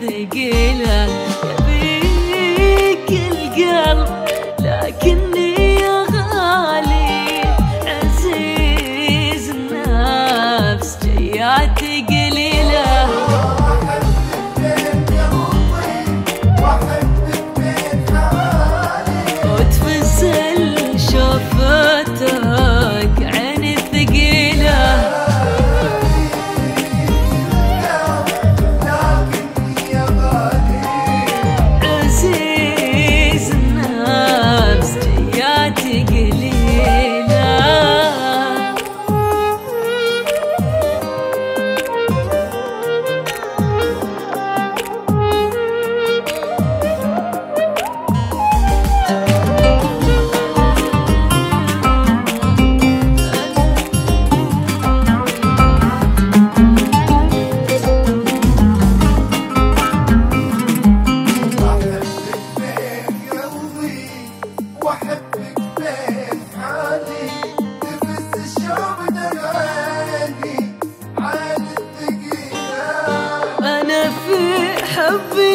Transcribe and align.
ثقيله 0.00 1.29
واحبك 64.90 65.58
بين 65.78 66.40
حالي. 66.56 67.30
الثقيلة 71.78 72.90
أنا 73.60 74.02
في 74.10 74.38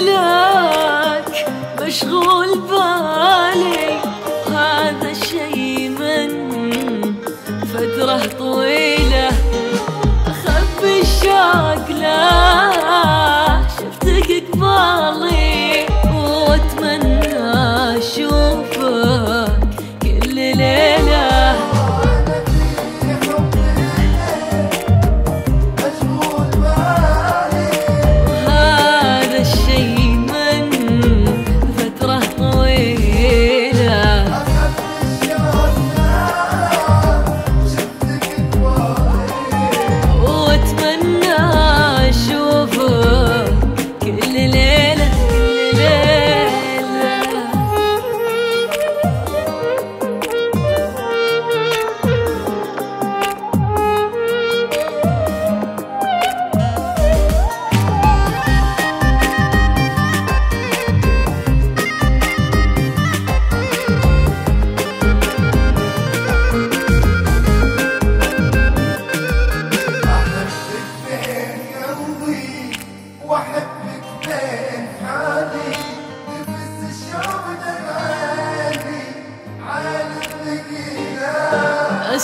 لك 0.07 1.33
مشغول 1.81 2.59
بالي. 2.59 3.99
هذا 4.47 5.09
الشي 5.11 5.89
من 5.89 6.29
فترة 7.73 8.25
طويلة. 8.39 9.29
أخبي 10.27 11.01
الشوق 11.01 11.89
لك 11.89 12.74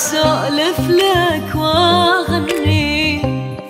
اسولف 0.02 0.80
لك 0.90 1.56
وأغني 1.56 3.22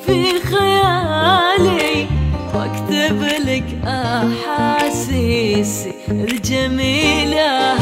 في 0.05 0.39
خيالي 0.39 2.07
وأكتب 2.53 3.21
لك 3.47 3.63
أحاسيسي 3.87 5.93
الجميلة. 6.11 7.73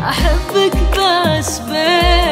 أحبك 0.00 0.76
بس 0.98 1.58
بس 1.58 2.25